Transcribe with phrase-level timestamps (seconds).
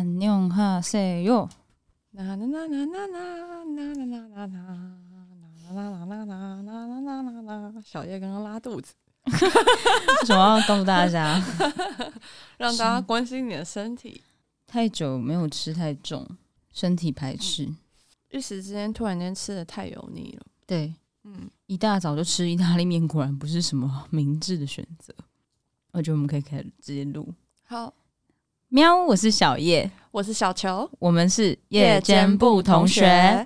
[0.00, 1.46] 安妞哈塞哟。
[2.12, 4.46] 啦啦啦啦啦啦啦啦啦啦啦
[5.74, 7.82] 啦啦啦啦啦啦！
[7.84, 8.94] 小叶刚刚拉肚子，
[9.24, 9.38] 为
[10.24, 11.38] 什么要告诉大家？
[12.56, 14.22] 让大家关心你的身体。
[14.66, 16.26] 太久没有吃太重，
[16.72, 17.68] 身体排斥。
[18.30, 20.46] 一时之间突然间吃的太油腻了。
[20.66, 20.94] 对，
[21.24, 25.14] 嗯，一大早就吃意大利面，果然不是什么明智的选择。
[25.92, 27.28] 我觉得我们可以开直接录。
[27.64, 27.92] 好，
[28.72, 33.44] 喵，我是小叶，我是小球，我们是夜间部同学。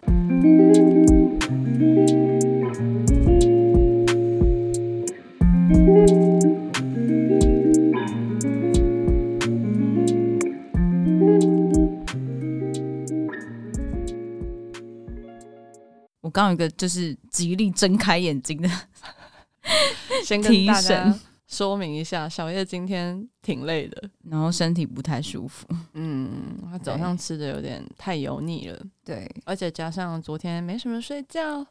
[16.21, 18.69] 我刚有一个就是极力睁开眼睛的，
[20.23, 21.19] 先跟大家
[21.55, 25.65] 说明一下，小叶今天挺累的，然后身体不太舒服。
[25.93, 31.65] 嗯，他早上吃的有点太油腻了，对，而且加上昨天没什么睡觉，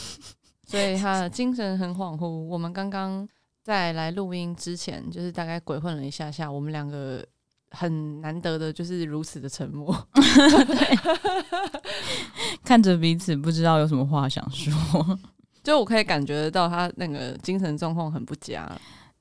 [0.66, 2.26] 所以他的精神很恍惚。
[2.26, 3.28] 我们刚刚
[3.62, 7.22] 在来录音之前，就是大概鬼混了一下下，我们两个
[7.72, 9.94] 很难得的就是如此的沉默，
[12.64, 15.18] 看着彼此不知道有什么话想说，
[15.62, 18.66] 就我可以感觉得到他那个精神状况很不佳。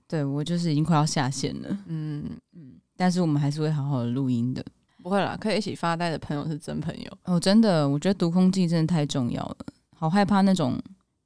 [0.08, 2.24] 对，我就是已经快要下线了，嗯。
[2.54, 4.64] 嗯，但是我们还是会好好的录音的，
[5.04, 7.18] 不会啦，可以一起发呆的朋友是真朋友。
[7.26, 9.58] 哦，真的，我觉得读空气真的太重要了，
[9.98, 10.82] 好害怕那种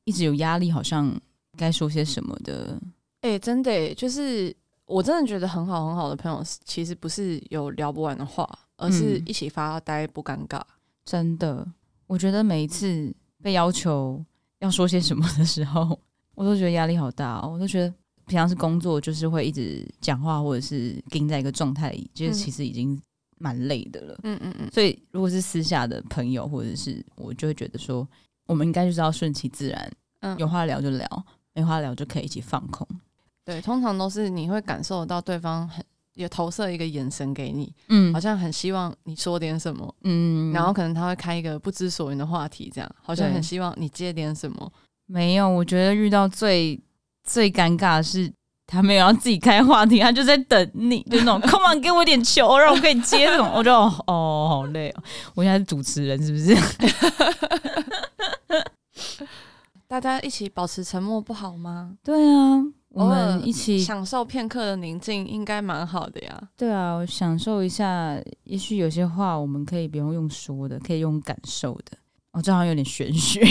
[0.05, 1.13] 一直有压力，好像
[1.55, 2.79] 该说些什么的，
[3.21, 4.55] 哎、欸，真的，就是
[4.85, 10.65] 我真的觉得很好很好的朋友，其实不是有聊不完的话，而是一起发呆不尴尬，嗯，
[11.05, 11.67] 真的，
[12.07, 14.25] 我觉得每一次被要求
[14.59, 15.99] 要说些什么的时候，
[16.33, 17.93] 我都觉得压力好大哦，我都觉得。
[18.29, 22.97] 平常是工作，就是会一直讲话，或者是盯在一个状态里，就是其实已经
[23.39, 24.19] 蛮累的了。
[24.21, 24.69] 嗯嗯嗯。
[24.71, 28.07] 所以如果是私下的朋友，或者是我，就会觉得说，
[28.45, 29.91] 我们应该就是要顺其自然。
[30.19, 32.87] 嗯，有话聊就聊，没话聊就可以一起放空。
[33.43, 35.83] 对，通常都是你会感受到对方很
[36.13, 44.71] 也投射一个眼神给你，嗯，好像很希望你说点什么，嗯，然后可能他会开一个不知所云的话题，这样好像很希望你接点什么。
[45.07, 46.79] 没有，我觉得遇到最。
[47.29, 48.31] 最尴尬的是，
[48.65, 53.47] 他没有要自己开话题，他就在等你，就那种 “come on”，给我一点球，让我可以接这种。
[53.53, 55.03] 我就哦，好累哦，
[55.35, 56.55] 我现在是主持人，是不是？
[59.87, 61.95] 大家一起保持沉默不好吗？
[62.03, 66.41] 对啊，我们一起享受片刻的宁静，应该蛮好的呀。
[66.57, 68.15] 对啊，我享受一下。
[68.43, 71.97] 也许有些话我们可以不用用说的，可以用感受的。
[72.33, 73.43] 哦，这好像有点玄学。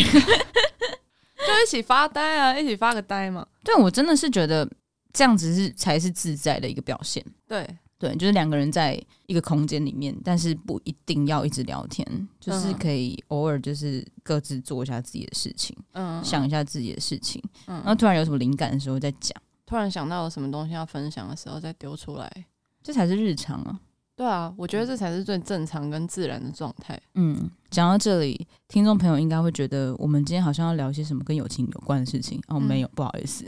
[1.48, 3.47] 就一起发呆啊，一起发个呆嘛。
[3.64, 4.69] 对，我真的是觉得
[5.12, 7.25] 这样子是才是自在的一个表现。
[7.47, 7.66] 对。
[8.00, 12.06] 对，就是两个人在一个空间里面，但是不一定要一直聊天，
[12.38, 22.47] 就是可以偶尔就是各自做一下自己的事情，嗯，想一下自己的事情，嗯，然后突然有什么灵感的时候再讲，突然想到有什么东西要分享的时候再丢出来，
[22.84, 23.81] 这才是日常啊。
[24.18, 27.00] 对啊，我觉得这才是最正常跟自然的状态。
[27.14, 32.58] 嗯，讲到这里，听众朋友应该会觉得我们今天好像要聊些什么跟友情有关的事情哦。
[32.58, 33.44] 没有，不好意思。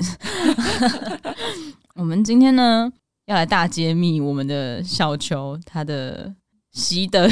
[1.97, 2.89] 我们今天呢
[3.27, 6.33] 要来大揭秘我们的小球他的
[6.71, 7.29] 习得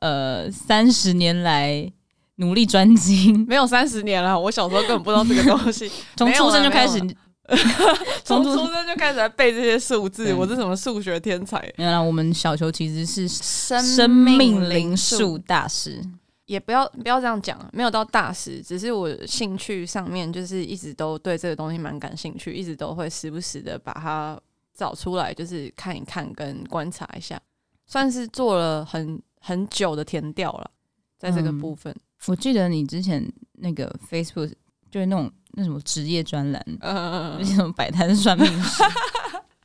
[0.00, 1.90] 呃三十年来
[2.34, 7.00] 努力专精，没有三十年了，我小时候根本不知道这个东西，从出生就开始。
[8.24, 11.72] 从出生就开始来背这些数字，我是什么数学天才？
[11.76, 16.02] 原来我们小球其实是生命灵数大师，
[16.46, 24.36] 也不要不要这样讲，没有到大师，只是我兴趣上面就是一直都对这个东西蛮感兴趣，一直都会时不时的把它
[24.74, 27.40] 找出来，就是看一看跟观察一下，
[27.86, 30.70] 算是做了很很久的填调了，
[31.16, 31.92] 在这个部分。
[31.92, 34.52] 嗯，我记得你之前那个 Facebook
[34.90, 35.30] 就是那种。
[35.58, 38.84] 那什么职业专栏， 那种摆摊算命师。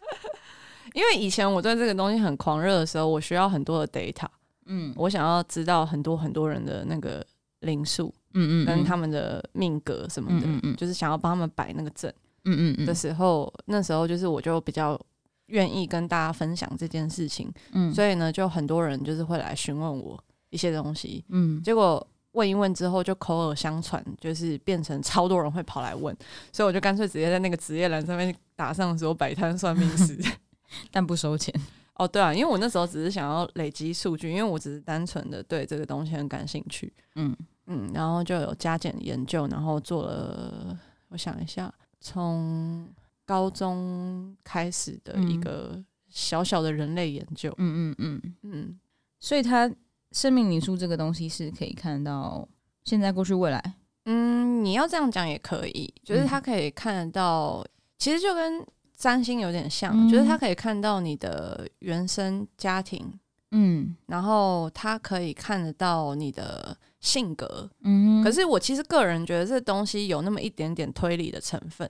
[0.94, 4.26] 因为以前我对这个东西很狂热的时候，我需要很多的 data，
[4.66, 7.26] 嗯，我想要知道很多很多人的那个
[7.60, 12.14] 灵数，嗯嗯，跟他们的命格什么的，嗯嗯，就是想要帮他们摆那个阵，
[12.46, 12.86] 嗯嗯。
[12.86, 15.00] 的时候，那时候就是我就比较
[15.48, 22.06] 愿意跟大家分享这件事情，嗯，所以呢，就很多人就是会来询问我一些东西，嗯，结果。
[22.34, 26.16] 问一问之后，就口耳相传，就是变成超多人会跑来问，
[26.52, 30.18] 所以我就干脆直接在那个职业栏上面打上说摆摊算命师，
[30.92, 31.54] 但不收钱。
[31.96, 36.92] 哦，对啊，因为我那时候只是想要累积数据，因为我只是单纯的对这个东西很感兴趣。
[37.16, 37.36] 嗯
[37.68, 40.76] 嗯，然后就有加减研究，然后做了，
[41.10, 42.88] 我想一下，从
[43.26, 47.54] 高中开始的一个小小的人类研究。
[47.58, 48.80] 嗯嗯嗯嗯。
[49.20, 49.72] 所以它
[50.12, 52.48] 生命灵数这个东西是可以看到
[52.84, 53.62] 现在、过去、未来。
[54.06, 58.66] 嗯，你要这样讲也可以，就是它可以看得到，嗯、其实就跟
[58.98, 63.14] 占星有点像，嗯、就是它可以看到你的原生家庭，
[63.52, 68.24] 嗯，然后它可以看得到你的性格，嗯。
[68.24, 71.88] 可是我其实个人觉得这东西有那么一点点推理的成分，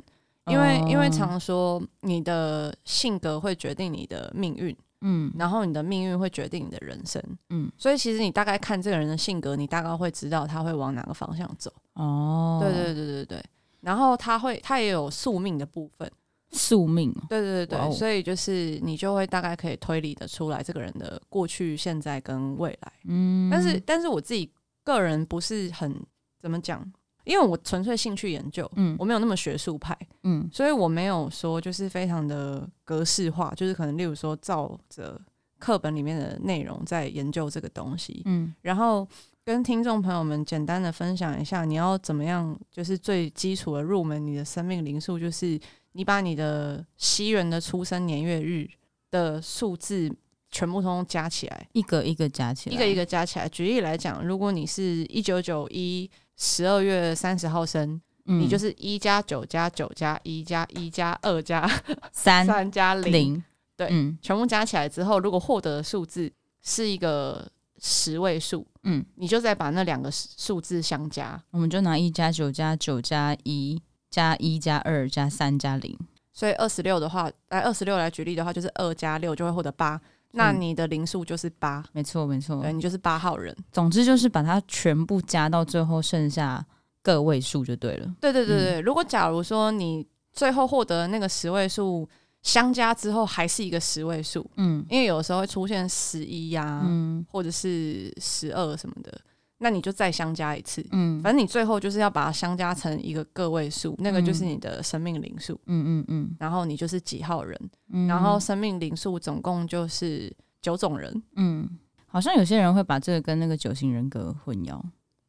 [0.48, 4.76] 因为、哦、因为常说你的性格会决定你的命运。
[5.02, 11.72] 嗯，然后你的命运会决定你的人生，嗯，所以其实你大概看这个人的性格，你大概会知道他会往哪个方向走。
[11.94, 13.44] 哦，对对对对对，
[13.82, 16.10] 然后他会，他也有宿命的部分，
[16.52, 22.94] 宿命，对对对对，所以就是你就会大概可以推理的出来这个人的过去、现在跟未来。
[23.06, 24.52] 嗯，但是但是我自己
[24.84, 26.00] 个人不是很
[26.40, 26.86] 怎么讲。
[27.24, 35.20] 因为我纯粹兴趣研究，嗯，我没有那么学术派，嗯，所以我没有说就是非常的格式化，就是可能例如说照着
[35.60, 39.08] 课本里面的内容在研究这个东西，嗯，然后
[39.46, 45.60] 跟听众朋友们简单的分享一下，你要怎么样，就是最基础的入门你的生命灵数，就是
[45.92, 48.68] 你把你的西元的出生年月日
[49.12, 50.12] 的数字
[50.50, 53.48] 全部通通加起来，一个一个加起来，一个一个加起来。
[53.48, 56.10] 举例来讲，如果你是一九九一。
[56.44, 61.70] 十二月三十号生，嗯、你就是一加九加九加一加一加二加
[62.12, 63.42] 三三加零，
[63.78, 66.32] 对，嗯、全部加起来之后，如果获得的数字
[66.64, 67.48] 是一个
[67.78, 73.80] 十位数，嗯，你就再把那两个数字相加，我们就拿一加九加九加一
[74.10, 75.96] 加一加二加三加零，
[76.34, 80.02] 所以二十六的话，来二十六来举例的话，就是二加六就会获得八。
[80.34, 83.56] 那你的零数就是八，没错没错，对，你就是八号人。
[83.72, 86.66] 总之就是把它全部加到最后，剩下
[87.04, 88.14] 个位数就对了。
[88.20, 92.08] 对对对对，嗯、如果假如说你最后获得那个十位数
[92.42, 99.22] 相加之后还是一个十位数，嗯，因为有时候会出现十一呀，嗯，或者是十二什么的。
[99.64, 111.70] 那你就再相加一次，嗯，反正你最后就是要把它相加成一个个位数，那个就是你的生命灵数，嗯嗯嗯，然后你就是几号人，嗯、然后生命灵数总共就是九种人，嗯，
[112.08, 114.82] 好像有些人会把这个跟那个九型人格混淆，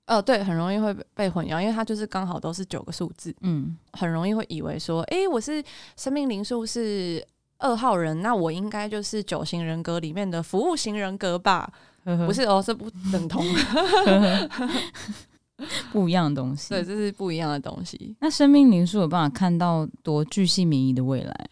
[0.06, 5.62] 哦，对，很容易会被混淆，因为它就是刚好都是九个数字，嗯，很容易会以为说，哎，我是
[5.94, 7.22] 生命灵数是
[7.58, 11.70] 二号人，那我应该就是九型人格里面的服务型人格吧。
[12.26, 13.44] 不是哦，是不 等同，
[15.92, 16.70] 不一样的东西。
[16.70, 18.16] 对，这是不一样的东西。
[18.20, 21.50] 那生命灵数有办法看到多巨细靡遗的未来？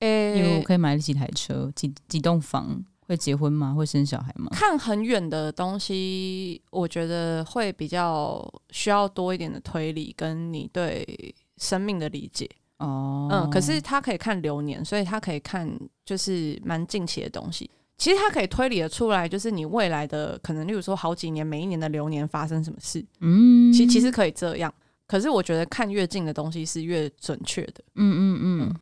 [0.00, 3.74] 诶、欸，因为我可以买得几台车、几几栋房，会结婚吗？
[3.74, 4.48] 会生小孩吗？
[4.52, 12.48] 看很远的东西，我觉得会比较需要多一点的推理，跟你对生命的理解。
[12.78, 15.70] 哦，嗯，可是他可以看流年，所以他可以看
[16.02, 17.70] 就是蛮近期的东西。
[18.00, 23.04] 其实它可以推理的出来，就是你未来的可能，例如说好几年，每一年的流年发生什么事。
[23.20, 24.72] 嗯，其其实可以这样。
[25.06, 27.84] 可是我觉得看越近的东西是越准确的。
[27.96, 28.76] 嗯嗯嗯。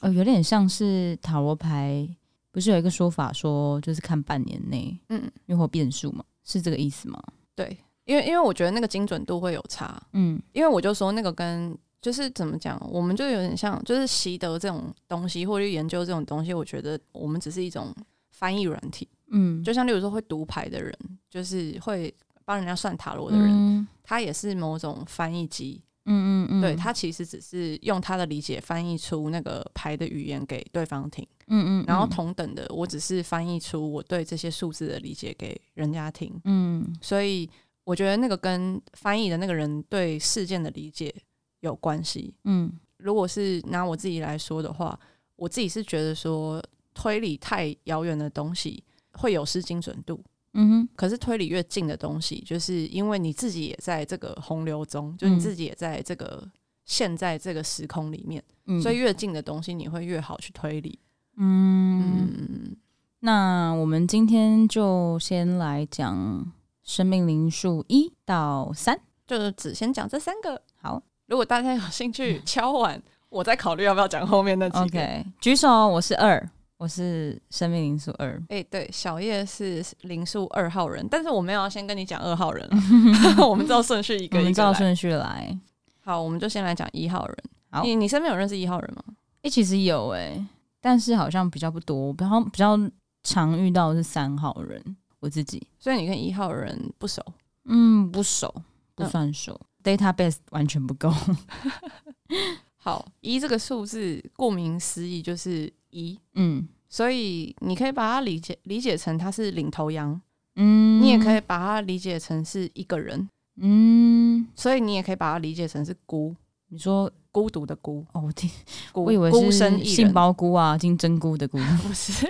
[0.00, 2.08] 呃、哦，有点像是塔罗牌，
[2.50, 7.22] 不是有一个说法说，就是看半年内，嗯，因为会变数嘛，是这个意思吗？
[7.54, 7.76] 对，
[8.06, 10.02] 因为因为我觉得那个精准度会有差。
[10.14, 17.94] 嗯，因为我就说那个跟就是怎么讲，我们就有点像，就是习得这种东西，或者研究这种东西，我觉得我们只是一种。
[18.42, 20.92] 翻译软体，嗯，就像例如说会读牌的人，
[21.30, 22.12] 就是会
[22.44, 37.48] 帮人家算塔罗的人，嗯、他也是某种翻译机，嗯嗯嗯，对，他其实只是用他的理解翻译出那个牌的语言给对方听，嗯嗯，然后同等的，我只是翻译出我对这些数字的理解给人家听，嗯，所以
[37.84, 41.14] 我觉得那个跟翻译的那个人对事件的理解
[41.60, 44.98] 有关系，嗯，如果是拿我自己来说的话，
[45.36, 46.60] 我自己是觉得说。
[46.94, 48.82] 推理太遥远的东西
[49.12, 50.22] 会有失精准度，
[50.54, 50.88] 嗯哼。
[50.94, 56.46] 可是推理越近的东西，就是因为你自己也在这个洪流中，就你自己也在这个
[56.84, 60.98] 现在这个时空里面，嗯、所以越近的东西你会越好去推理。
[61.36, 62.76] 嗯，嗯，
[63.20, 70.60] 那我们今天就先来讲生命灵数一到三，就是只先讲这三个。
[70.74, 74.98] 好，如果大家有兴趣敲碗，嗯、我再考虑要不要讲后面那几个。
[75.00, 76.50] OK，举手，我是二。
[76.82, 82.68] 我是生命零数二，哎、欸，对，小叶是零数二号人，但是我没有要先跟你讲二号人，
[83.48, 85.56] 我们照顺序一个一个，照顺序来。
[86.00, 87.36] 好，我们就先来讲一号人。
[87.70, 89.04] 好，你你身边有认识一号人吗？
[89.06, 90.46] 哎、欸，其实有哎、欸，
[90.80, 92.76] 但是好像比较不多，比较比较
[93.22, 95.64] 常遇到的是三号人，我自己。
[95.78, 97.24] 所以你跟一号人不熟？
[97.66, 98.52] 嗯，不熟，
[98.96, 101.14] 不算熟、嗯、，database 完全不够。
[102.74, 110.20] 好，一这个数字，顾名思义就是一，嗯，所以你可以把它理解理解成它是领头羊，
[110.56, 116.34] 嗯，你也可以把它理解成是一个人，嗯，所以你也可以把它理解成是孤。
[116.68, 118.04] 你说孤独的孤。
[118.12, 118.50] 哦，我听，
[118.92, 122.26] 孤我以为是杏鲍菇啊，金针菇的菇， 不是，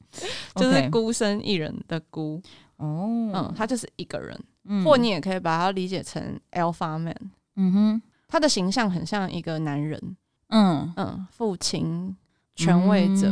[0.54, 2.40] 就是孤身一人的孤。
[2.76, 7.16] 哦，嗯，他就是一个人，嗯，或你也可以把它理解成 Alpha Man，
[7.56, 9.98] 嗯哼，他的形象很像一个男人，
[10.48, 10.92] 嗯。
[10.96, 12.14] 嗯，父亲、
[12.56, 13.30] 权威者，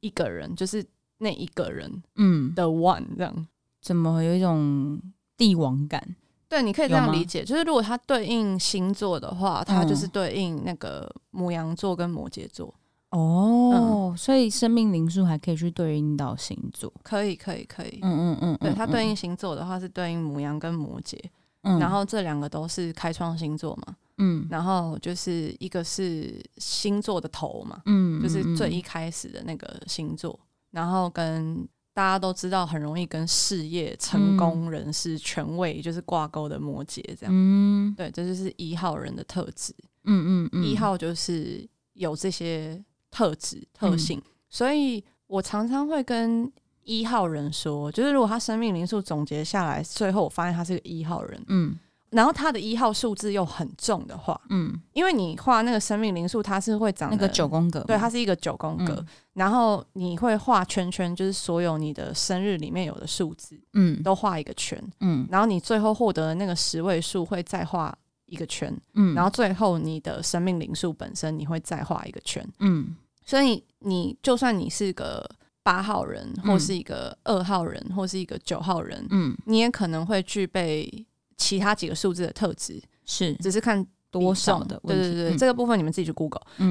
[0.00, 0.84] 一个人，就是
[1.18, 2.52] 那一个人，嗯。
[2.54, 3.46] 的 One 这样，
[3.80, 5.00] 怎么有一种
[5.36, 6.16] 帝王感？
[6.48, 12.74] 对，你可以这样理解，就是如果它对应星座的话，它就是对应那个牡羊座跟摩羯座。
[13.10, 17.98] 哦，所以生命灵数还可以去对应到星座，可以，可以，可以。
[18.02, 21.18] 嗯嗯嗯，对，它对应星座的话是对应牡羊跟摩羯，
[21.62, 23.96] 然后这两个都是开创星座嘛。
[24.18, 30.38] 嗯，然后就是一个是星座的头嘛，嗯，就是最一开始的那个星座，
[30.70, 31.66] 然后跟。
[31.94, 37.28] 大家都知道，很容易跟事业、成功人士、嗯、权位就是挂钩的摩羯，这样。
[37.30, 39.74] 嗯，对，这就是一号人的特质。
[40.04, 46.48] 嗯嗯嗯，一号就是有这些特质特性，嗯、所以我常常会跟
[46.84, 51.44] 一号人说，就是如果他生命灵数总结下来，最后我发现他是个一号人。
[51.48, 51.76] 嗯。
[52.10, 58.94] 然后它的一号数字又很重的话，嗯，因为你画那个生命灵数，它是会长那个九宫格，对，它是一个九宫格。
[58.94, 75.28] 嗯、然后你会画圈圈，就是所有你的生日里面有的数字，嗯，都画一个圈，嗯，然后你最后获得的那个十位数会再画一个圈，嗯，然后最后你的生命灵数本身你会再画一个圈，嗯，所以你就算你是个
[75.62, 81.04] 八号人，或是一个二号人，或是一个九号人，嗯，你也可能会具备。
[81.38, 84.78] 其他几个数字的特质是，只是看多少的。
[84.84, 86.42] 对对对，嗯、这个部分你们自己去 Google。
[86.58, 86.70] 嗯，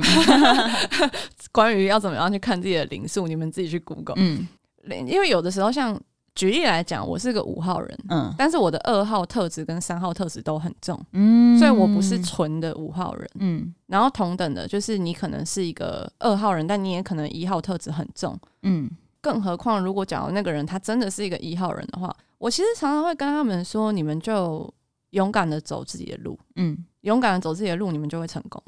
[1.51, 4.15] 关于要怎么样去看自己的零数，你们自己去 Google。
[4.19, 4.47] 嗯，
[5.07, 5.99] 因为有的时候，像
[6.35, 13.73] 举例来讲，我是个五号人，嗯，但是我的二号特质跟三号特质都很重，嗯，所以我不是纯的五号人，嗯。
[13.87, 18.89] 然后同等的，就是你可能是一个二号人，但你也可能一号特质很重，嗯。
[19.21, 22.15] 更何况，如果假如那个人他真的是一个一号人的话。
[22.37, 24.71] 我其实常常会跟他们说：“你们就
[25.11, 28.61] 勇敢的走自己的路，嗯，勇敢的走自己的路，你们就会成功，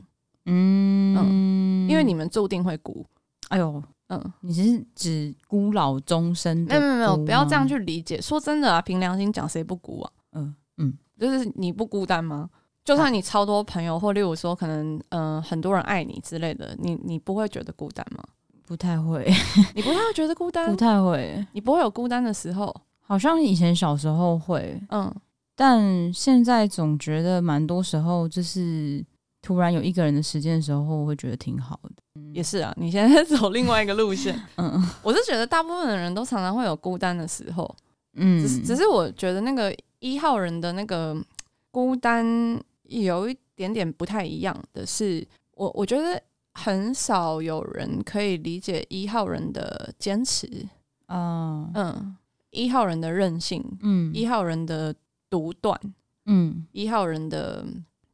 [0.45, 3.05] 嗯，嗯，因为你们注定会孤。
[3.49, 6.57] 哎呦，嗯，你是指孤老终生？
[6.65, 8.19] 没有没有没有，不要这样去理解。
[8.19, 10.11] 说真的啊，凭良心讲，谁不孤啊？
[10.33, 12.49] 嗯嗯，就是你不孤单吗？
[12.83, 18.23] 就算你超多朋友，或例如说可能嗯、呃、很多人爱你之类的，你你不会觉得孤单吗？
[18.65, 19.31] 不太会，
[19.75, 20.69] 你不太会觉得孤 单？
[20.71, 22.75] 不太会，你不会有孤单的时候。”
[23.09, 25.11] 好像以前小时候会，嗯，
[25.55, 29.03] 但现在总觉得蛮多时候就是
[29.41, 32.21] 突然有一个人的时间的时候，我会觉得挺好的。
[32.33, 37.75] 也是啊，你现在走另外一个路线， 嗯，我是觉得大部分的人都常常会有孤单的时候，
[38.13, 41.17] 嗯，只是只是我觉得那个一号人的那个
[41.71, 42.23] 孤单
[42.83, 46.21] 有一点点不太一样的是，我我觉得
[46.53, 50.47] 很少有人可以理解一号人的坚持，
[51.07, 52.15] 嗯嗯。
[52.51, 54.93] 一号人的任性，嗯，一号人的
[55.29, 55.79] 独断，
[56.25, 57.65] 嗯，一号人的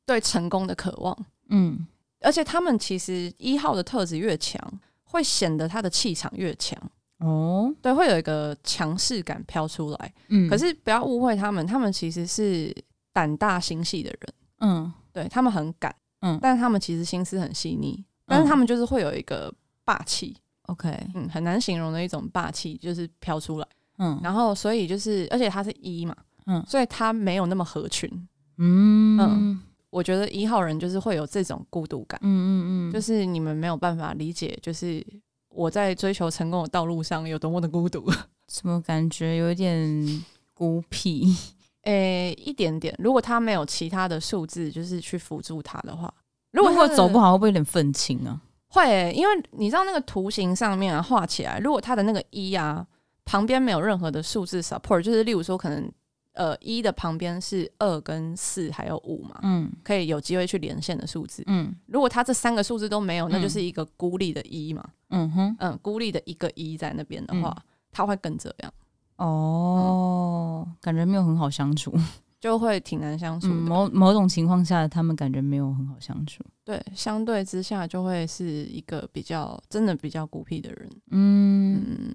[0.06, 1.18] 对成功的渴望，
[1.50, 1.86] 嗯，
[2.22, 4.60] 而且他们其实一号的特质越强，
[5.04, 6.77] 会显得他的气场越强。
[7.20, 12.75] 哦，对，会有一个强势感飘出来，嗯，可是不要误会他们，他们其实是
[13.13, 19.51] 胆大心细的人，嗯，对，他们很敢，嗯，但是他们其实心思很细腻，但是他们就是会有一个
[19.86, 23.68] 霸气，OK，嗯，很难形容的一种霸气，就是飘出来。
[23.97, 26.15] 嗯，然后所以就是，而且他是一嘛，
[26.47, 28.09] 嗯，所以他没有那么合群，
[28.57, 35.01] 嗯嗯，我觉得一号人就是会有这种孤独感，嗯嗯嗯，就是你们没有办法理解，就是
[35.49, 38.05] 我在追求成功的道路上有多么的孤独，
[38.51, 39.37] 什么感觉？
[39.37, 40.23] 有一点
[40.53, 41.33] 孤僻，
[41.83, 42.93] 诶，一点点。
[42.99, 46.13] 如果他没有其他的数字，就是去辅助他的话，
[46.51, 48.41] 如果他走不好，会不会有点愤青啊？
[48.67, 52.85] 会、欸，因为你知道那个图形上面啊，画起来，如果他的那个一啊。
[53.25, 55.91] 旁边没有任何的数字 support，就是例如说，可能
[56.34, 68.74] 呃一的旁边是二跟四还有五嘛，嗯，可以有机会去连线的数字，嗯，如果它这三个数字都没有，那就是一个孤立的一嘛，嗯哼，嗯，孤立的一个一在那边的话，嗯、它会更这样，
[69.17, 71.91] 哦，嗯、感觉没有很好相处，
[72.39, 73.53] 就会挺难相处的。
[73.55, 81.82] 某某种情况下，他们感觉没有很好相处，对，相对之下就会是一个比较真的比较孤僻的人，嗯。
[81.88, 82.13] 嗯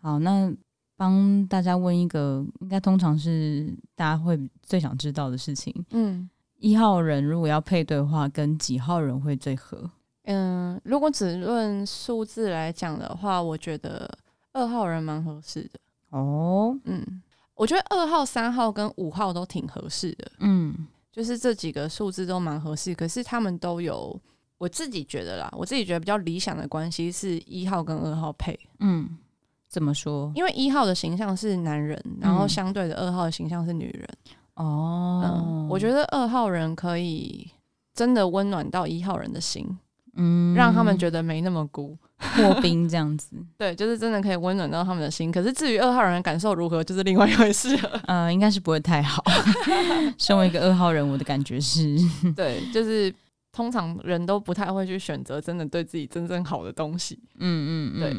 [0.00, 0.52] 好，那
[0.96, 5.74] 帮大家问一个，应该通常是大家会最想知道的事情。
[5.90, 6.28] 嗯，
[6.58, 9.90] 一号人如果要配对的话，跟几号人会最合？
[10.24, 14.10] 嗯，如果只论数字来讲的话，我觉得
[14.52, 15.80] 二号人蛮合适的。
[16.10, 17.22] 哦，嗯，
[17.54, 22.94] 我觉得二号、三号跟五号都挺合适的，嗯，就是这几个数字都蛮合适。
[22.94, 24.18] 可是他们都有，
[24.58, 29.16] 我自己觉得啦，我自己觉得比较理想的关系是一号跟二号配，嗯，
[29.70, 30.30] 怎么说？
[30.34, 34.08] 因为一号的形象是男人，然后相对的二号的形象是女人。
[34.56, 37.48] 哦、嗯，我觉得二号人可以
[37.94, 39.64] 真的温暖到一号人的心，
[40.16, 41.96] 嗯，让他们觉得没那么孤。
[42.36, 45.32] 破冰这样子，对，就是真的可以温暖到他们的心。
[45.32, 47.98] 可是至于二号人的感受如何，就是另外一回事了。
[48.06, 49.24] 呃，应该是不会太好。
[50.18, 51.96] 身为一个二号人，我的感觉是，
[52.36, 53.10] 对，就是
[53.52, 57.18] 通常人都不太会去选择真的对自己真正好的东西。
[57.38, 58.16] 嗯嗯嗯，对。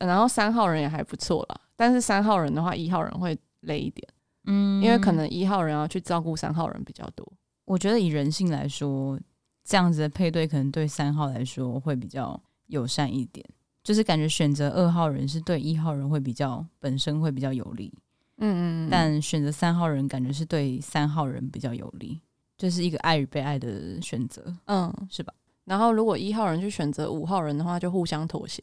[0.00, 4.06] 然后三号人也还不错啦，但是三号人的话，一号人会累一点。
[4.46, 7.26] 嗯，因为可能一号人要去照顾三号人比较多。
[7.64, 9.18] 我觉得以人性来说，
[9.64, 12.40] 这样子的配对可能对三号来说会比较。
[12.70, 13.44] 友善一点，
[13.82, 17.92] 就是感觉选择二号人是对一号人会比较本身会比较有利，
[18.36, 22.20] 嗯嗯，但选择三号人感觉是对三号人比较有利，
[22.56, 25.34] 就是一个爱与被爱的选择，嗯，是吧？
[25.64, 28.62] 然后如果一号人去选择五号人的话，就互相妥协，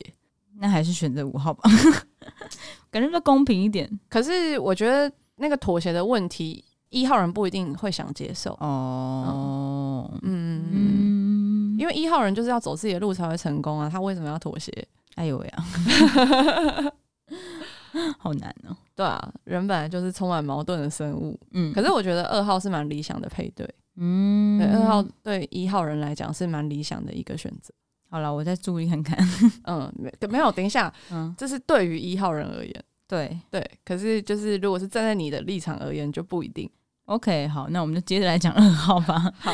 [0.60, 1.70] 那还是选择五号吧，
[2.92, 3.90] 感觉比较公平一点。
[4.10, 14.72] 可是我觉得那个妥协的问题，一号人不一定会想接受哦，嗯因为一号人就是要走自己的路才会成功啊，他为什么要妥协？
[15.16, 15.64] 哎呦喂呀，
[18.20, 18.76] 好难哦。
[18.96, 21.40] 对啊，人本来就是充满矛盾的生物。
[21.52, 23.68] 嗯，可是我觉得二号是蛮理想的配对。
[23.96, 27.74] 嗯，对，二号对一号人来讲是蛮理想的一个选择。
[28.10, 29.18] 好了，我再注意看看。
[29.66, 30.94] 嗯，没没有，等一下。
[31.12, 32.84] 嗯，这是对于一号人而言。
[33.08, 36.70] 对对，可是就是如果是站在你的立场而言，就不一定。
[37.06, 39.32] OK，好，那我们就接着来讲二号吧。
[39.38, 39.52] 好。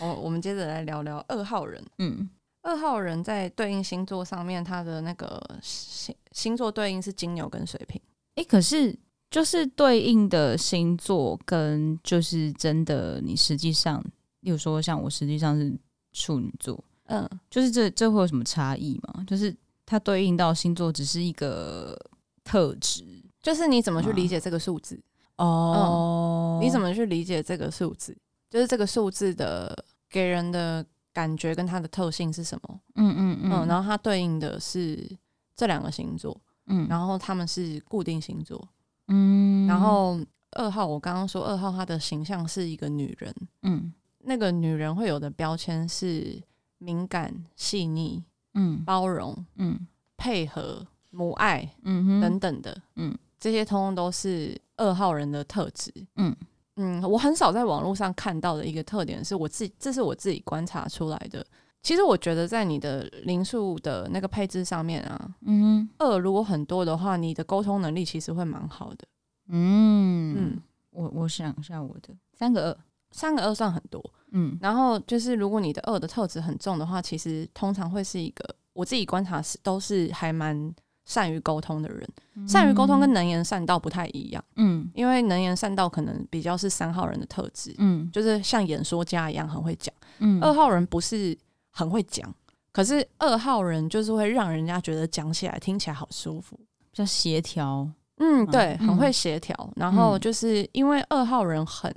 [0.00, 1.80] 我我们接着来聊聊二号人。
[1.98, 2.28] 嗯，
[2.62, 8.00] 二号人在对应星座上面，他的那个星星座对应是金牛跟水瓶。
[8.34, 8.98] 诶、欸，可是
[9.30, 14.04] 就是对应的星座跟就是真的，你实际上，
[14.40, 15.72] 例如说像我实际上是
[16.12, 19.24] 处女座，嗯，就是这这会有什么差异吗？
[19.26, 21.98] 就是它对应到星座只是一个
[22.42, 23.04] 特质，
[23.42, 24.98] 就是你怎么去理解这个数字？
[25.36, 28.16] 哦、嗯，你怎么去理解这个数字？
[28.48, 32.80] 就是这个数字的给人的感觉跟它的特性是什么？
[32.94, 35.10] 嗯嗯嗯，嗯，然后它对应的是
[35.56, 38.68] 这两个星座，嗯，然后他们是固定星座，
[39.08, 40.20] 嗯，然后
[40.52, 46.40] 二号我刚刚说二号他的形象是一个女人，嗯，那个女人会有的标签是
[46.84, 56.36] 敏感、细腻，嗯，包容，嗯，配合、母爱，嗯等等的，嗯，这些通通都是二号人的特质，嗯。
[56.76, 61.46] 嗯，我很少在网络上看到的一个特点是我自己，这是我自己观察出来的。
[61.84, 69.06] 其实我觉得在你的零数的那个配置上面啊，嗯，二如果很多的话，你的沟通能力其实会蛮好的。
[69.50, 72.78] 嗯嗯，我我想一下，我的三个二，
[73.12, 74.02] 三个二算很多。
[74.34, 78.44] 嗯，然后就是如果你的二的特质很重的话，其实通常会是一个
[78.74, 80.74] 我自己观察是都是还蛮。
[81.06, 84.42] 善于沟通的人，善于沟通跟能言善道不太一样。
[84.56, 87.74] 嗯，因为能言善道可能比较是三号人的特质。
[87.76, 89.94] 嗯，就是像演说家一样很会讲。
[90.20, 91.36] 嗯，二号人不是
[91.68, 92.34] 很会讲，
[92.72, 97.86] 可是二号人就是会让人家觉得讲起来听起来好舒服，比较协调。
[98.16, 99.54] 嗯，对，很会协调。
[99.76, 101.94] 然后就是因为二号人很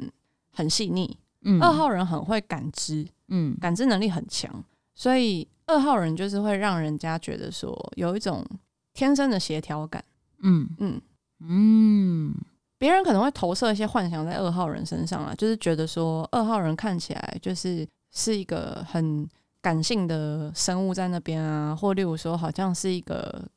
[0.52, 1.18] 很细腻，
[1.48, 8.46] 嗯，二号人很会感知，嗯，感知能力很强，所以二号人就是会让人家觉得说有一种。
[8.94, 10.04] 天生的协调感，
[10.42, 10.68] 嗯。
[10.80, 11.00] 嗯。
[11.42, 12.36] 嗯，
[12.80, 19.30] 别人可能会投射一些幻想在二号人身上啊，就是觉得说二号人看起来就是是一个很
[19.62, 23.48] 感性的生物在那边啊，或例如说好像是一个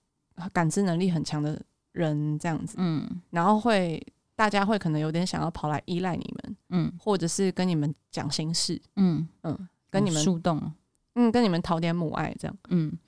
[0.52, 1.58] 感知能力很强的
[1.92, 3.98] 人这样子，嗯，然后会
[4.40, 10.72] 大家会可能有点想要跑来依赖你们，嗯，或者是跟你们讲心事，嗯嗯，跟你们树洞，
[11.14, 12.90] 嗯，跟你们讨点母爱这样，嗯。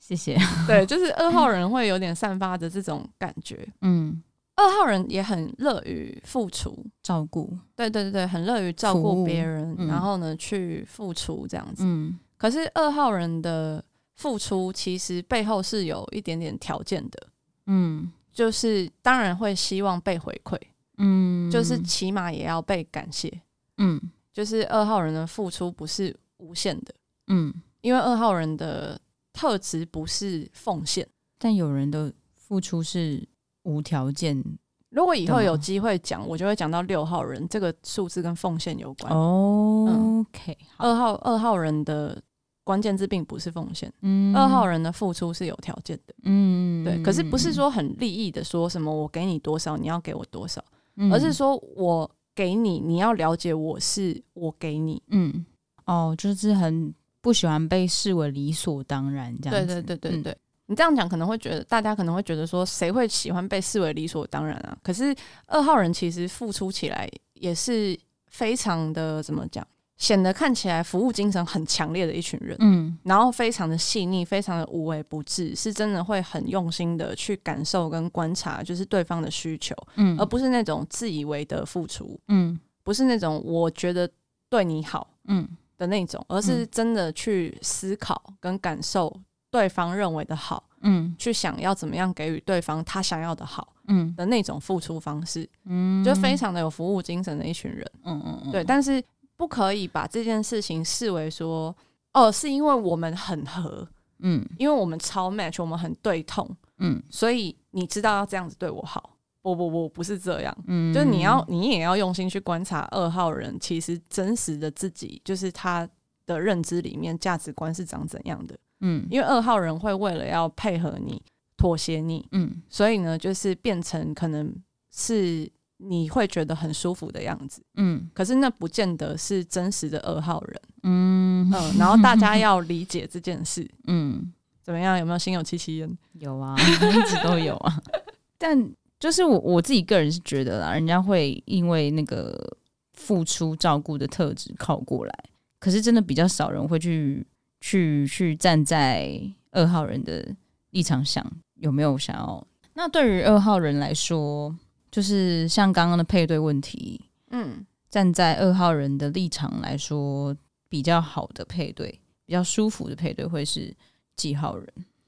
[0.00, 0.36] 谢谢。
[0.66, 3.64] 对，就是二号人会有点散发着这种感觉。
[3.82, 4.20] 嗯，
[4.56, 7.56] 二号人也很乐于付出、照顾。
[7.76, 11.84] 对对对对，很乐于照顾别人，嗯、然后呢去付出这样子。
[11.86, 13.84] 嗯，可是二号人的
[14.16, 17.28] 付出其实背后是有一点点条件的。
[17.66, 20.56] 嗯，就是当然会希望被回馈。
[20.98, 23.42] 嗯，就是起码也要被感谢。
[23.78, 24.00] 嗯，
[24.32, 26.94] 就是二号人的付出不是无限的。
[27.26, 29.00] 嗯，因为二号人的。
[29.38, 31.06] 特质不是奉献，
[31.38, 33.22] 但有人的付出是
[33.64, 34.42] 无条件。
[34.88, 39.12] 如果以后有机会讲，我就会讲到六号人这个数字跟奉献有关。
[39.12, 42.18] 哦，OK，二号二号人的
[42.66, 43.92] 关键字并不是奉献。
[44.02, 46.14] 嗯，二号人的付出是有条件的。
[46.24, 47.00] 嗯，对。
[47.00, 50.60] 可是不是说很利益的说什么我给你多少，你要给我多少，
[50.96, 55.00] 嗯、而是说我给你，你要了解我是我给你。
[55.10, 55.46] 嗯，
[55.84, 59.74] 哦，就是很不喜欢被视为理所当然这样子。
[59.74, 60.32] 对对对对对。
[60.32, 64.76] 嗯你这样讲可能会觉得，大家可能会觉得说，谁会喜欢被视为理所当然啊？
[64.82, 65.14] 可是
[65.46, 67.96] 二号人其实付出起来也是
[68.32, 69.64] 非常的怎么讲，
[69.96, 84.08] 显得看起来服务精神很强烈的一群人，嗯，然后非常的细腻，非常的无微不至，是真的会很用心的去感受跟观察，就是对方的需求，嗯，而不是那种自以为的付出，嗯，不是那种我觉得
[84.50, 89.20] 对你好，嗯的那种，而是真的去思考跟感受。
[89.48, 94.12] 对方认为的好，嗯，去想要怎么样给予对方他想要的好，嗯。
[94.14, 99.02] 的那种付出方式，嗯，就非常的有服务精神的一群人，嗯嗯嗯，对，但是
[99.36, 101.74] 不可以把这件事情视为说，
[102.12, 103.86] 哦，是因为我们很合，
[104.20, 109.10] 嗯，因为我们超 match，我们很对痛，嗯，所以你知道要这样子对我好，
[109.42, 115.88] 不不不，不是这样，嗯，就是你要你也要用心去观察二号人其实真实的自己，就是他
[116.24, 118.58] 的认知里面价值观是长怎样的。
[118.80, 121.22] 嗯，因为二号人会为了要配合你、
[121.56, 124.54] 妥协你，嗯，所以呢，就是变成可能
[124.90, 134.98] 是你会觉得很舒服的样子，嗯，可是那不见得是真实的二号人，嗯嗯，然后大家要理解这件事， 嗯，怎么样？
[134.98, 135.98] 有没有心有戚戚焉？
[136.14, 137.80] 有啊，一直都有啊。
[138.38, 142.56] 但就是我我自己个人是觉得啦，人家会因为那个
[142.94, 145.24] 付出照顾的特质靠过来，
[145.58, 147.26] 可是真的比较少人会去。
[147.58, 149.18] 去去站在
[149.50, 150.24] 二号人的
[150.70, 152.46] 立场想有没有想要？
[152.74, 154.54] 那对于二号人来说，
[154.96, 160.34] 就是像刚刚的配对问题，嗯，站在二号人的立场来说，
[160.70, 163.76] 比较好的配对，比较舒服的配对会是
[164.14, 164.66] 几号人？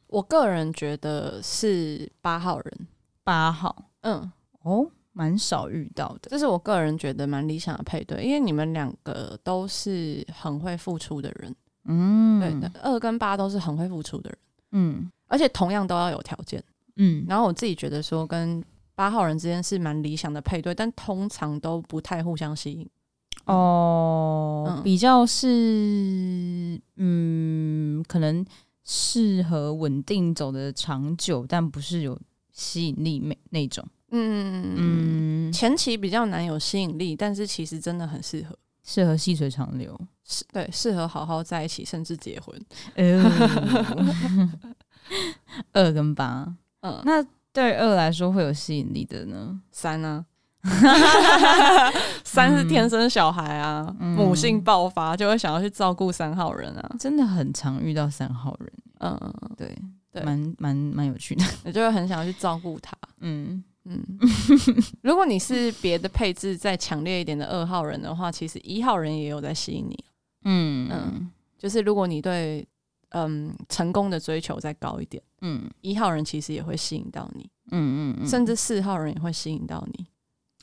[0.09, 2.87] 我个人觉得是八号人，
[3.24, 11.57] 八号，嗯，哦，蛮少遇到的，这是我个人觉得蛮理想的配对，因为你们两个都是很会付出的人。
[11.87, 14.38] 嗯，对的，二跟八都是很会付出的人，
[14.72, 16.62] 嗯，而且同样都要有条件，
[16.96, 18.62] 嗯，然后我自己觉得说跟
[18.98, 22.84] 八号人之间是蛮理想的配对，但通常都不太互相吸引，
[23.44, 28.44] 哦，嗯、比较是，嗯，可能
[28.82, 32.18] 适合稳定走的长久，但不是有
[32.52, 38.58] 吸引力那那种，嗯嗯，前期比较难有吸引力，但是其实真的很适合。
[38.82, 42.61] 适合细水长流，是对，适合好好在一起，甚至结婚。
[45.72, 47.24] 二跟八，嗯，那
[47.59, 49.61] 对二来说会有吸引力的呢？
[49.73, 50.25] 三呢？
[52.25, 58.73] 三是天生小孩啊，嗯、母性爆发，就会想要去照顾三号人啊，真的很常遇到三号人。
[59.01, 59.77] 嗯，对
[60.12, 62.97] 对，蛮蛮蛮有趣的，我就会很想要去照顾他。
[63.21, 63.62] 嗯。
[63.85, 64.05] 嗯，
[65.01, 70.05] 如果你是别的配置再强烈一点的二号人的话，其实一号人也有在吸引你。
[70.44, 72.66] 嗯嗯，就是如果你对
[73.11, 77.49] 嗯成功的追求再高一点，嗯，一号人其实也会吸引到你。
[77.71, 80.07] 嗯嗯嗯，甚至四号人也会吸引到你。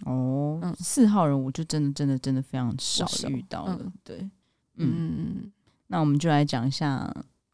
[0.06, 3.80] 哦，嗯，四号人我就真的真的真的非常少遇到了。
[4.04, 4.18] 对，
[4.76, 5.52] 嗯嗯，
[5.88, 7.12] 那我们就来讲一下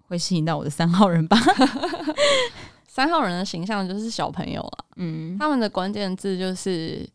[0.08, 1.38] 会吸引到我的三号人吧。
[2.88, 7.08] 三号人的形象就是小朋友啊，嗯，他们的关键字就是，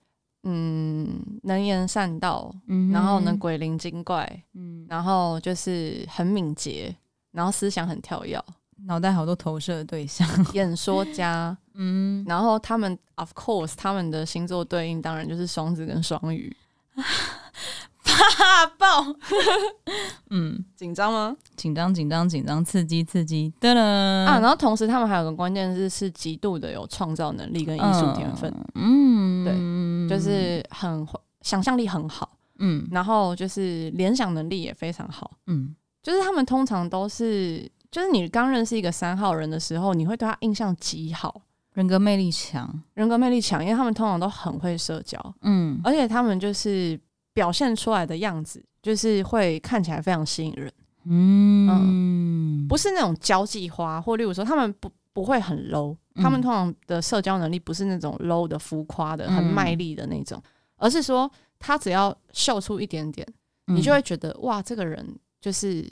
[0.44, 6.96] 嗯，能言善道，嗯，然后呢，鬼灵精怪，嗯，然后就是很敏捷，
[7.36, 8.42] 然后思想很跳跃，
[8.86, 16.56] 脑袋好多投射的对象， 演说家，嗯，然后他们，of course，他们的星座对应当然就是双子跟双鱼。
[18.02, 19.04] 怕爆，
[20.30, 21.36] 嗯，紧张吗？
[21.56, 24.38] 紧张，紧张，紧张，刺激，刺激，噔噔啊！
[24.40, 31.06] 然后同时，他们还有个关键字是极度的有创造能力跟艺术天分，嗯，对，就是很
[31.42, 35.74] 想象力很好，嗯，然后就是联想能力也非常好，嗯，
[36.06, 41.42] 就是他们通常都是，就是你刚认识一个三号人的时候，你会对他印象极好，
[41.72, 46.98] 人格魅力强，人格魅力强，因为他们通常都很会社交，嗯，而且他们就是。
[47.36, 50.72] 表现出来的样子就是会看起来非常吸引人，
[51.04, 63.28] 嗯，嗯，不是那种交际花，或例如说他们不不会很 low，嗯，他们通常的社交能力不是那种 low 的浮夸的很卖力的那种，嗯，而是说他只要秀出一点点，
[63.66, 65.06] 你就会觉得哇，这个人
[65.40, 65.86] 就是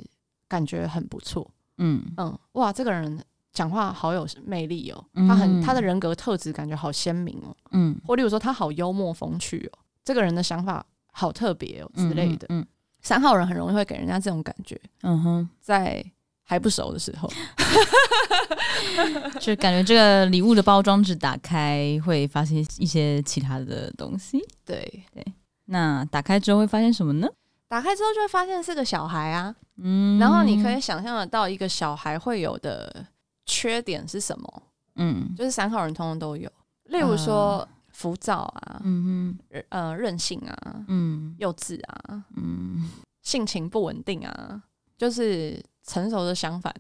[0.48, 2.02] 感觉很不错，嗯。
[2.16, 10.84] 嗯，哇，这个人讲话好有魅力哦，他很他的人格特质感觉好鲜明哦，嗯，或例如说他好幽默风趣哦，这个人的想法。
[11.16, 12.66] 好特别哦之类的，嗯，
[13.00, 16.04] 三号人很容易会给人家这种感觉，嗯哼，在
[16.42, 17.30] 还不熟的时候，
[19.38, 24.40] 就感觉这个礼物的包装纸打开会发现一些其他的东西。
[24.64, 25.04] 对。
[25.12, 25.24] 对，
[25.66, 27.28] 那打开之后会发现什么呢？
[27.74, 33.04] 打开之后就会发现是个小孩啊，嗯，然后你可以想象得到一个小孩会有的
[33.46, 34.62] 缺点是什么？
[34.94, 36.48] 嗯，就是三号人通通都有，
[36.84, 42.88] 例如说浮躁啊，嗯哼，呃，任性啊，嗯，幼稚啊，嗯，
[43.22, 44.62] 性情不稳定啊，
[44.96, 46.72] 就是成熟的相反，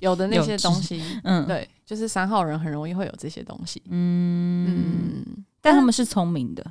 [0.00, 4.66] 有的那些东西，嗯，对，就是三号人很容易会有这些东西，嗯。
[4.68, 6.62] 嗯，但他们是聪明的。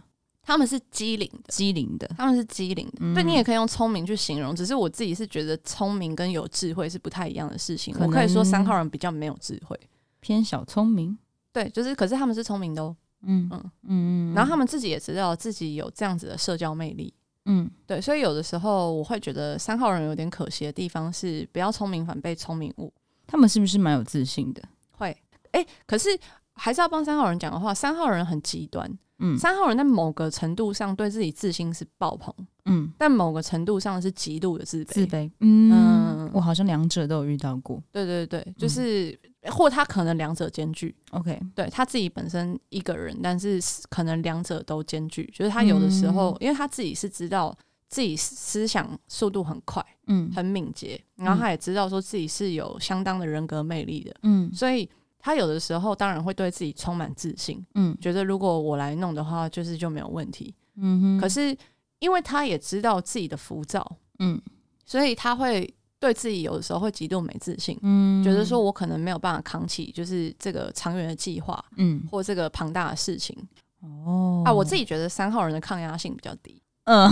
[0.46, 2.98] 他们是机灵的，机灵的，他们是机灵的。
[3.00, 7.94] 嗯、对，你也可以用聪明去形容，只是我自己是觉得聪明跟有智慧是不太一样的事情。
[7.94, 9.80] 可我可以说三号人比较没有智慧，
[10.20, 11.18] 偏小聪明。
[11.54, 12.96] 对，就是，可是他们是聪明的哦。
[13.22, 17.14] 嗯嗯嗯，然后他们自己也知道自己有这样子的社交魅力。
[17.46, 22.92] 嗯，对，所以有的时候我会觉得三号人有点可惜的地方是，不要聪明反被聪明误。
[23.26, 24.62] 他们是不是蛮有自信的？
[24.92, 25.08] 会，
[25.52, 26.10] 哎、欸，可是
[26.56, 28.92] 还是要帮三号人讲的话，三号人很极端。
[29.20, 32.34] 嗯，三号人在某个程度上对自己自信是爆棚，
[32.66, 34.94] 嗯，但某个程度上是极度的自卑。
[34.94, 37.82] 自卑，嗯，嗯，我好像两者都有遇到过。
[37.92, 40.94] 对对对，就是、嗯、或他可能两者兼具。
[41.12, 45.32] OK，对他自己本身一个人，但是可能两者都兼具。
[45.34, 47.56] 就是他有的时候，嗯、因为他自己是知道
[47.88, 54.90] 自己思想速度很快，嗯，很敏捷，然后他也知道说自己是有相当的人格魅力的，嗯，所以。
[55.26, 61.22] 他有的时候当然会对自己充满自信，嗯，觉得如果我来弄的话，就是就没有问题，嗯哼。
[61.22, 61.58] 可是
[62.00, 64.38] 因为他也知道自己的浮躁，嗯，
[64.86, 73.34] 所以他会对自己有的时候会极度没自信，嗯，觉得说我可能没有办法扛起，就是这个长远的计划，嗯，或这个庞大的事情，
[73.80, 77.10] 哦，啊，我自己觉得三号人的抗压性比较低，嗯，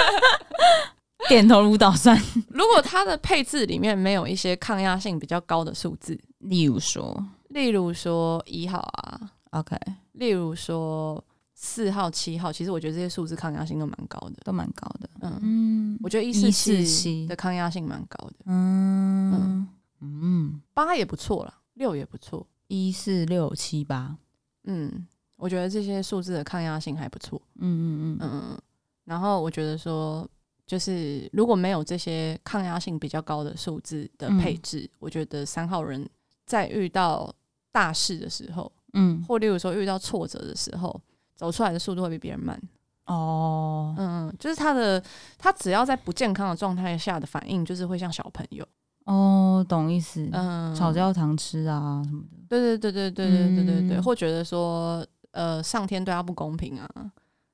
[1.28, 2.20] 点头如捣蒜。
[2.48, 6.18] 如果它的配置里面没有一些抗压性比较高的数字。
[6.38, 9.76] 例如说，例如说一号啊，OK，
[10.14, 11.22] 例如说
[11.54, 15.08] 四号、七号，其实我觉得这些数字抗压性都蛮高的，都蛮高的。
[15.20, 16.50] 嗯，我觉得一四
[16.82, 18.34] 七的抗压性蛮高的。
[18.46, 19.68] 嗯
[20.00, 24.16] 嗯，八也不错啦，六也不错，一四六七八。
[24.64, 25.06] 嗯，
[25.36, 27.40] 我觉得这些数字的抗压性还不错。
[27.60, 28.58] 嗯嗯嗯嗯嗯，
[29.04, 30.28] 然后我觉得说。
[30.72, 36.08] 就是如果没有这些抗压性比较高的数字的配置，嗯、我觉得三号人
[36.46, 37.30] 在遇到
[37.70, 40.98] 大事的时候，嗯，或例如说遇到挫折的时候，
[41.36, 42.58] 走出来的速度会比别人慢。
[43.04, 45.04] 哦，嗯，就是他的
[45.36, 48.66] 他只要在不健康的状态下的反应，就是会像小朋友。
[49.04, 50.26] 哦，懂意思。
[50.32, 52.38] 嗯，吵焦糖吃啊什么的。
[52.48, 56.88] 对对对对对对对对对，嗯、或觉得说，呃，上天对他不公平啊。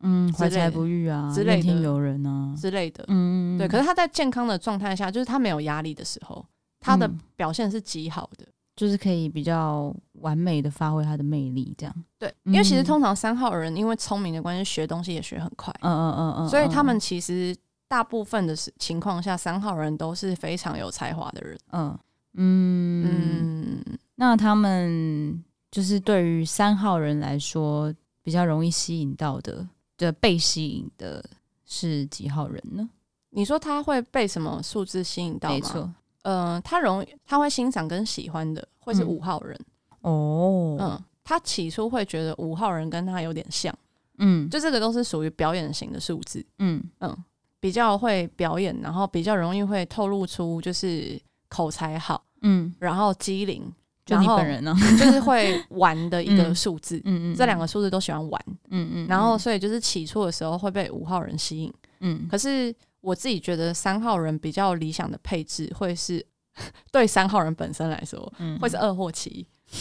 [0.00, 3.04] 嗯，怀才不遇啊，之类的，怨天尤人啊，之类的。
[3.08, 3.66] 嗯，对。
[3.66, 6.44] 可是他在健康的状态下，就是他没有压力的时候，
[6.78, 11.74] 他的表现是极好的，就是可以比较完美的发挥他的魅力。
[11.76, 12.32] 这样，对。
[12.44, 15.74] 因为其实通常三号人因为聪明的关系，学东西也学很快。
[15.80, 16.48] 嗯嗯嗯嗯。
[16.48, 17.56] 所以他们其实
[17.88, 21.58] 大部分的情况下，三号人都是非常有才华的人。
[21.72, 21.98] 嗯
[22.34, 23.98] 嗯嗯。
[24.14, 29.66] 那他们就是对于三号人来说，比较容易吸引到的。
[29.98, 31.22] 的被吸引的
[31.66, 32.88] 是几号人呢？
[33.30, 35.54] 你说他会被什么数字吸引到吗？
[35.54, 39.54] 没错，嗯、呃，他容易他会欣赏跟喜欢的会是五号人、
[40.00, 43.76] 嗯、哦，嗯，他起初会觉得五号人跟他有点像，
[44.16, 47.24] 嗯，就这个都是属于表演型的数字，嗯嗯，
[47.60, 53.70] 比较会表演，然后比较容易会透露出就是口才好，嗯，然后机灵。
[54.08, 66.24] 就你本人呢，就是会玩的一个数字，嗯嗯，这两个数字都喜欢玩，嗯嗯，然后所以就是起初的时候会被五号人吸引，嗯，可是我自己觉得三号人比较理想的配置会是
[66.90, 69.46] 对三号人本身来说，嗯，会是二或七。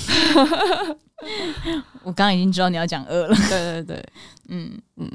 [2.03, 4.05] 我刚刚已经知道你要讲二了，对对对，
[4.49, 5.09] 嗯嗯，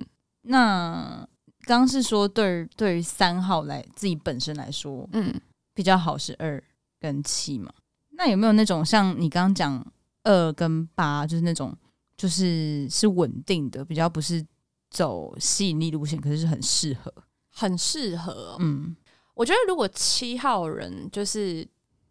[0.45, 1.29] 那
[1.67, 5.39] 刚是说对对于三号来自己本身来说，嗯，
[5.75, 6.63] 比较好是二
[6.99, 7.71] 跟七嘛。
[8.13, 9.85] 那有没有那种像你刚刚讲
[10.25, 11.77] 二跟八，就是那种
[12.17, 14.45] 就是是稳定的，比较不是
[14.91, 17.13] 走吸引力路线，可是是很适合，
[17.49, 18.57] 很适合哦。
[18.61, 18.95] 嗯，
[19.35, 21.67] 我觉得如果七号人就是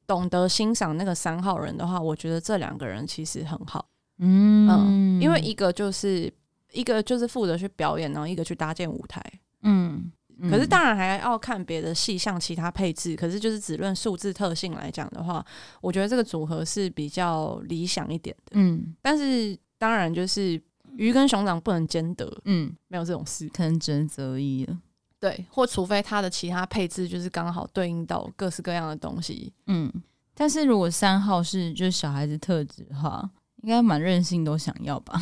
[0.05, 3.87] 懂得欣赏那个三号人的话，我觉得这两个人其实很好。
[4.17, 6.31] 嗯，嗯，因为一个就是
[6.73, 9.23] 一个就是负责去表演，然后一个去搭建舞台。
[9.63, 10.11] 嗯。
[10.49, 13.15] 可是当然还要看别的细项、其他配置。
[13.15, 15.45] 可是就是只论数字特性来讲的话，
[15.81, 18.51] 我觉得这个组合是比较理想一点的。
[18.53, 20.61] 嗯，但是当然就是
[20.97, 22.31] 鱼跟熊掌不能兼得。
[22.45, 24.77] 嗯，没有这种事，可能只能择一了。
[25.19, 29.53] 对，或除非它的其他配置就是刚好对应到各式各样的东西。
[29.67, 29.91] 嗯，
[30.33, 33.29] 但是如果三号是就是小孩子特质的话，
[33.61, 35.21] 应该蛮任性，都想要吧？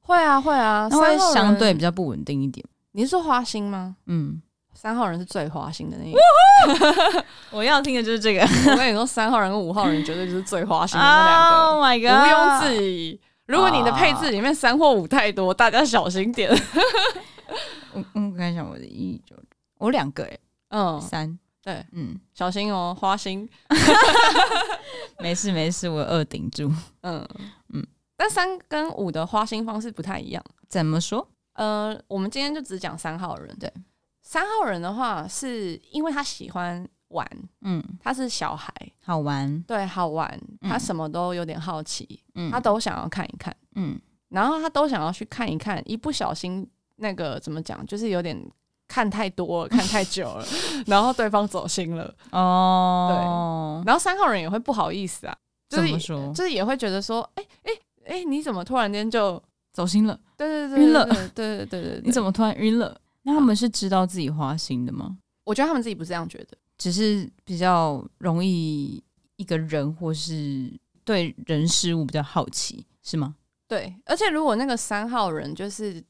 [0.00, 2.66] 会啊，会啊， 会相对比较不稳定一点。
[2.92, 3.96] 你是说花心吗？
[4.06, 4.40] 嗯，
[4.76, 7.24] 三号人是最花心的那一个。
[7.50, 8.42] 我要听的就是这个。
[8.70, 11.56] 我跟你说，三号人跟五号人绝对就是最花心的那两个。
[11.72, 12.10] Oh my god！
[12.10, 13.20] 毋庸置疑。
[13.46, 16.50] 如果你的配置里面三或五太多，大家小心点。
[17.94, 19.34] 我我看一下我的一九，
[19.78, 23.48] 我两个哎，嗯，三对，嗯，小心哦，花心。
[25.18, 26.70] 没事没事，我二顶住。
[27.02, 27.26] 嗯
[27.72, 27.86] 嗯，
[28.16, 30.44] 但三跟五的花心方式不太一样。
[30.68, 31.26] 怎么说？
[31.54, 33.56] 呃，我们今天就只讲三号人。
[33.58, 33.72] 对，
[34.26, 37.24] 三号人的话，是因为他喜欢玩，
[37.60, 43.96] 嗯，他是小孩，好玩，对，好玩，他什么都有点好奇，嗯，他都想要看一看，嗯，
[44.30, 48.36] 然后他都想要去看一看，一不小心那个怎么讲，就是有点
[48.88, 50.44] 看太多了，看太久了，
[50.88, 55.36] 然后对方走心了，哦，对，然后三号人也会不好意思啊，
[55.68, 55.88] 就是
[56.34, 57.72] 就是也会觉得说，哎哎
[58.06, 59.40] 哎，你怎么突然间就
[59.72, 60.18] 走心了？
[60.36, 63.00] 对对对，晕了，对对对对，你怎么突然晕了？
[63.26, 65.18] 那他们是知道自己花心的吗？
[65.42, 66.56] 我觉得他们自己不是这样觉得。
[66.78, 69.02] 只是比较容易
[69.34, 70.72] 一个人，或是
[71.04, 73.34] 对人事物比较好奇，是吗？
[73.66, 76.00] 对，而且如果那个三号人就是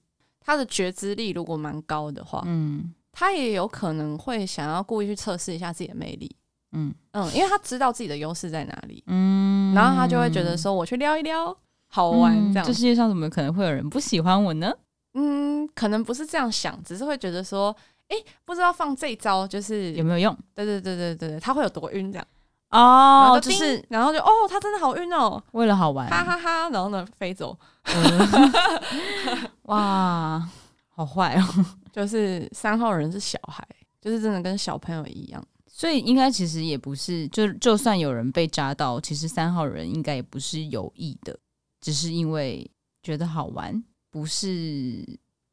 [0.40, 6.36] 他的觉知力如果蛮高的话，嗯，他也有可能会想要故意去测试一下自己的魅力，
[6.72, 11.56] 嗯嗯，因为他知道自己的优势在哪里，嗯，然后他就会觉得说，我去撩一撩，
[11.88, 12.66] 好玩，这样。
[12.66, 14.70] 这世界上怎么可能会有人不喜欢我呢？
[15.16, 17.76] 嗯，可能不是这样想，只是会觉得说。
[18.08, 20.38] 哎，不知道放这一招就是有没有用？
[20.54, 22.24] 对对对对对，他会有多晕这样
[22.70, 27.58] 哦，就是然后就哦，他真的好晕哦，为了好玩，哈哈哈，然后呢飞走，
[29.66, 30.48] 哇，
[30.88, 31.66] 好坏哦！
[31.90, 33.66] 就是三号人是小孩，
[34.00, 41.36] 就是真的跟小朋友一样，所以应该其实也不是，就就算有人被扎到，其实三号人应该也不是有意的，
[41.80, 42.70] 只是因为
[43.02, 43.82] 觉得好玩，
[44.16, 45.04] 不是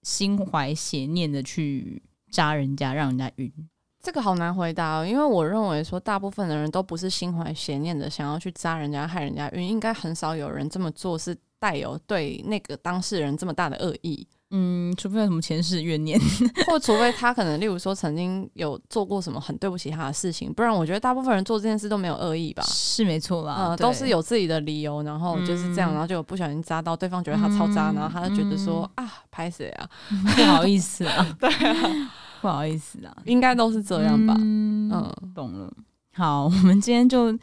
[0.04, 2.02] 心怀邪念的去。
[2.32, 3.54] 扎人家，让人家晕，
[4.02, 5.06] 这个好难回答哦。
[5.06, 14.28] 因为我认为说，大部分的人都不是心怀邪念的，想要去扎人家、害人家晕，应该很少有人这么做是带有对那个当事人这么大的恶意。
[14.56, 16.20] 嗯，除非有什么前世怨念，
[16.68, 22.62] 或除非他可能，例如说曾经有做过什么很对不起他的事情，不然我觉得大部分人做这件事都没有恶意吧？
[22.68, 29.90] 是没错啦，呃，都是有自己的理由，然后就是这样，然后就不小心扎到对方，觉得他超渣，然后他就觉得说啊，拍谁啊？
[30.36, 32.12] 不好意思啊， 对啊。
[32.42, 34.36] 不好意思啊，应该都是这样吧。
[34.38, 35.72] 嗯，嗯，懂了。
[36.14, 37.34] 好， 我们今天就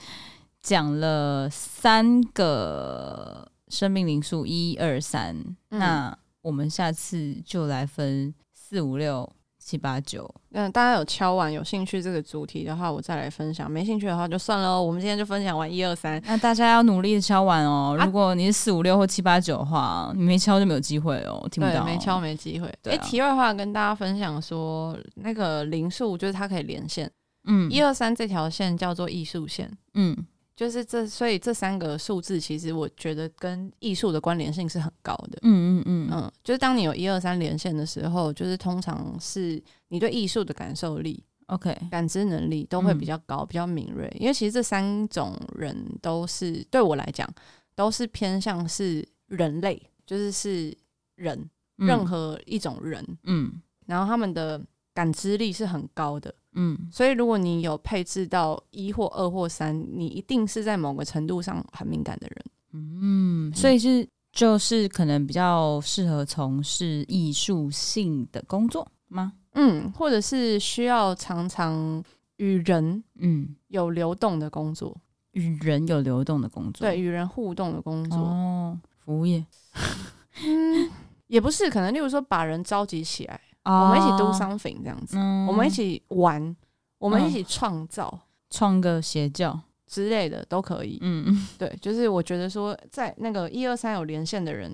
[0.61, 5.35] 讲了三个生命灵数，一二三。
[5.71, 10.29] 那我们下次就来分四五六七八九。
[10.53, 14.83] 嗯，大家有敲完有兴趣这个主题的话，我再来分享；没兴趣的话就算了。
[14.83, 16.21] 我们今天就分享完一二三。
[16.27, 17.97] 那大家要努力的敲完哦。
[18.03, 21.47] 如果你是四五六或七八九的话，你没敲就没有机会哦。
[21.51, 22.67] 听不到，没敲没机会。
[22.85, 27.11] 哎、啊，题外话跟大家分享说，那个零数就是它可以连线。
[27.45, 29.71] 嗯，一二三这条线叫做艺术线。
[29.95, 30.17] 嗯。
[30.61, 35.39] 就是这，所以这三个数字其实我觉得跟艺术的关联性是很高的。
[35.41, 44.15] 嗯嗯嗯嗯，就是当你有一二三连线的时候，就是通常是你对艺术的感受力，OK，感知能力都会比较高，嗯、比较敏锐。
[44.21, 47.27] 因为其实这三种人都是对我来讲
[47.75, 50.77] 都是偏向是人类，就是是
[51.15, 51.39] 人，
[51.79, 53.51] 嗯、任何一种人，嗯，
[53.87, 54.63] 然后他们的
[54.95, 56.35] 感知力是很高的。
[56.55, 62.45] 嗯，所以如果你有配置到一或二或三，你一定是在某个程度上很敏感的人。
[62.73, 69.35] 嗯，所以是就是可能比较适合从事艺术性的工作吗？
[69.53, 72.03] 嗯，或者是需要常常
[72.37, 74.97] 与人嗯有流动的工作，
[75.33, 78.19] 与人有流动的工作，对，与人互动的工作。
[78.19, 79.45] 哦，服务业，
[80.45, 80.91] 嗯，
[81.29, 83.41] 也不是，可能例如说把人召集起来。
[83.71, 86.57] 我们一起 do something 这样子，嗯、我们一起玩，
[86.99, 90.99] 我们一起创造，创、嗯、个邪教之类的都可以。
[91.01, 91.25] 嗯。
[91.29, 94.73] 嗯，对，就是我觉得说，在那个一二三有连线的人，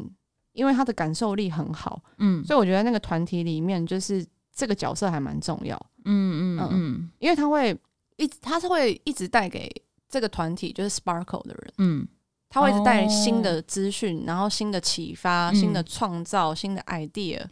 [0.52, 4.24] 因为他的感受力很好，嗯，所以我觉得那个团体里面，就是
[4.54, 5.76] 这个角色还蛮重要。
[6.04, 7.76] 嗯嗯嗯，嗯，因为他会
[8.16, 9.70] 一直，他是会一直带给
[10.08, 12.08] 这个团体就是 sparkle 的人，嗯，
[12.48, 17.44] 他会一直带来新的资讯，然后新的启发、新的创造、新的 idea。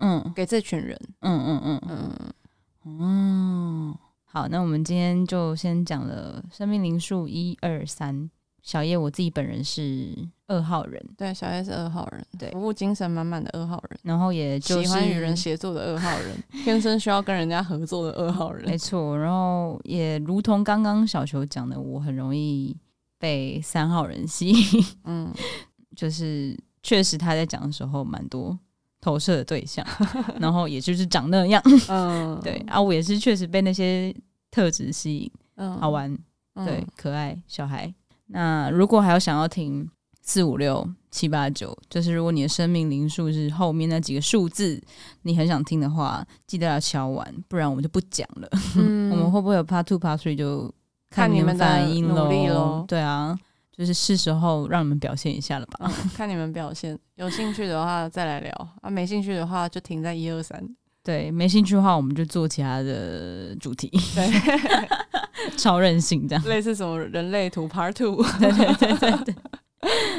[0.00, 2.32] 嗯，给这群人，嗯嗯嗯嗯。
[2.84, 8.30] 嗯，好，那我们今天就先讲了生命灵数一二三，
[8.62, 19.16] 小叶，我自己本人是二号人，对，小叶是二号人，对，服务精神满满的二号人，然后也就是喜欢与人协作的二号人， 天生需要跟人家合作的二号人，没错。
[19.18, 22.74] 然后也如同刚刚小球讲的，我很容易
[23.18, 25.30] 被三号人吸引，嗯，
[25.94, 28.58] 就是确实他在讲的时候蛮多
[29.00, 29.86] 投射的对象，
[30.38, 34.14] 然后也就是长那样，嗯， 对啊，我也是确实被那些
[34.50, 36.16] 特质吸引，嗯，好玩。
[36.66, 37.92] 对，可爱小孩。
[38.26, 39.88] 那如果还有想要听
[40.20, 44.78] 四五六七八九，就是如果你的生命灵数是后面那几个数字，
[45.22, 48.48] 你很想听的话，记得要敲完，不然我们就不讲了。
[48.76, 50.70] 嗯、 我们会不会有 Part Two、Part Three 就
[51.08, 52.84] 看你们反应喽。
[52.86, 53.38] 对啊，
[53.80, 55.78] 就是是时候让你们表现一下了吧？
[55.80, 58.52] 嗯、看你们表现，有兴趣的话再来聊
[58.82, 60.62] 啊，没兴趣的话就停在一二三。
[61.02, 63.88] 对，没兴趣的话我们就做其他的主题。
[64.14, 64.30] 对。
[65.56, 69.34] 超任性这样，类似什么人类图 Part Two，对对对对对。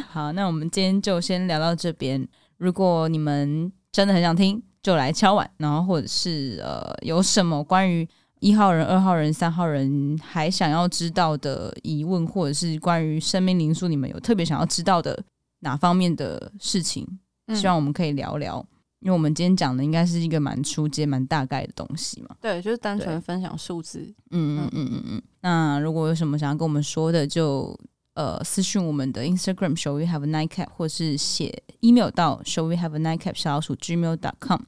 [0.10, 2.28] 好，那我们今天就先聊到这边。
[2.58, 8.08] 如果你们真的很想听，就来敲碗，然后或者是呃有什么关于
[8.42, 15.24] 一号人、二号人、三号人还想要知道的疑问，或者是关于生命灵数，你们有特别想要知道的
[15.60, 17.08] 哪方面的事情，
[17.54, 18.66] 希望我们可以聊聊。
[19.02, 24.00] 因为我们今天讲的应该是一个蛮初阶、蛮大概的东西嘛，对，就是单纯分享数字。
[24.30, 25.22] 嗯嗯嗯嗯嗯。
[25.42, 27.76] 那如果有什么想要跟我们说的，就
[28.14, 34.62] 呃私讯我们的 Instagram shall we have a nightcap，或是写 email 到 shall we have a nightcap 小老鼠 gmail.com。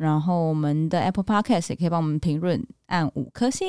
[0.00, 3.66] 然后我们的 Apple Podcast 也可以帮我们评论，按五颗星。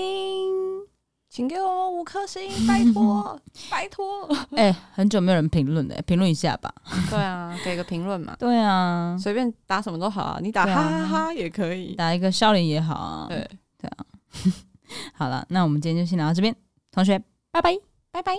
[1.29, 4.27] 请给我们五颗星，拜托， 拜托！
[4.51, 6.73] 哎、欸，很久没有人评论了，评论一下吧。
[7.09, 8.35] 对啊，给个评论嘛。
[8.37, 13.27] 对啊，随便打什么都好啊，你打哈哈哈也可以，打一个笑脸也好啊。
[13.29, 14.05] 对对啊，
[15.15, 16.53] 好了，那我们今天就先聊到这边，
[16.91, 17.17] 同学，
[17.51, 17.77] 拜拜，
[18.11, 18.33] 拜拜。